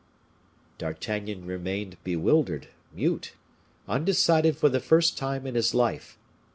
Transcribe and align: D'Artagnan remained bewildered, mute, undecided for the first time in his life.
D'Artagnan 0.79 1.45
remained 1.45 1.95
bewildered, 2.03 2.69
mute, 2.91 3.33
undecided 3.87 4.57
for 4.57 4.67
the 4.67 4.79
first 4.79 5.15
time 5.15 5.45
in 5.45 5.53
his 5.53 5.75
life. 5.75 6.17